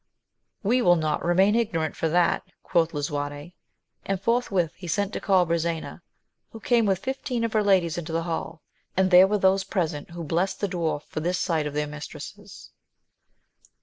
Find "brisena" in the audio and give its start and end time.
5.45-6.01